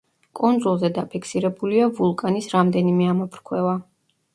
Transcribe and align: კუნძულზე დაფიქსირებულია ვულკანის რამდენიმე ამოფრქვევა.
კუნძულზე 0.37 0.89
დაფიქსირებულია 0.95 1.93
ვულკანის 2.01 2.51
რამდენიმე 2.59 3.15
ამოფრქვევა. 3.15 3.83